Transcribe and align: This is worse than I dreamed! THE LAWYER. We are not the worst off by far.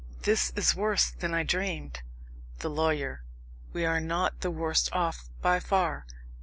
This 0.23 0.51
is 0.55 0.73
worse 0.73 1.11
than 1.11 1.35
I 1.35 1.43
dreamed! 1.43 2.01
THE 2.57 2.71
LAWYER. 2.71 3.21
We 3.71 3.85
are 3.85 3.99
not 3.99 4.41
the 4.41 4.49
worst 4.49 4.89
off 4.91 5.29
by 5.43 5.59
far. 5.59 6.07